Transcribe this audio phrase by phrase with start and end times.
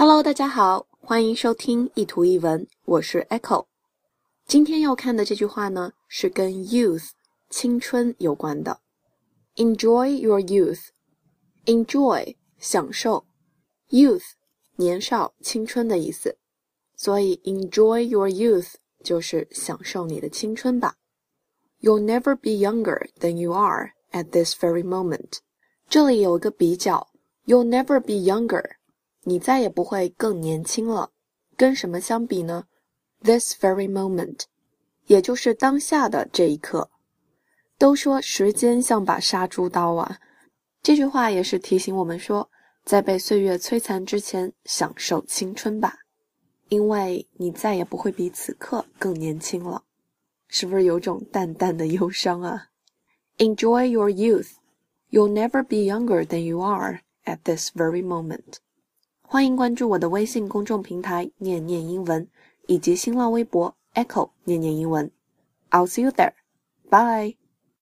[0.00, 3.66] Hello，大家好，欢迎收听一图一文，我是 Echo。
[4.46, 7.08] 今天要看的这句话呢，是跟 youth
[7.50, 8.78] 青春有关的。
[9.56, 13.26] Enjoy your youth，enjoy 享受
[13.90, 14.22] ，youth
[14.76, 16.38] 年少青春的意思，
[16.94, 20.94] 所以 enjoy your youth 就是享受你的青春吧。
[21.80, 25.38] You'll never be younger than you are at this very moment。
[25.88, 27.08] 这里有个比较
[27.46, 28.77] ，You'll never be younger。
[29.28, 31.10] 你再也不会更年轻了，
[31.54, 32.64] 跟什么相比呢
[33.22, 34.44] ？This very moment，
[35.06, 36.90] 也就是当下的这一刻。
[37.76, 40.18] 都说时间像把杀猪刀啊，
[40.82, 42.50] 这句话也是提醒我们说，
[42.86, 45.98] 在被岁月摧残之前，享受青春吧，
[46.70, 49.84] 因为你再也不会比此刻更年轻了。
[50.48, 52.68] 是不是有种淡淡的忧伤啊
[53.36, 54.52] ？Enjoy your youth.
[55.10, 58.60] You'll never be younger than you are at this very moment.
[59.30, 62.26] 欢迎关注我的微信公众平台“念念英文”
[62.66, 65.10] 以及新浪微博 “Echo 念念英文”。
[65.70, 66.32] I'll see you there.
[66.88, 67.37] Bye.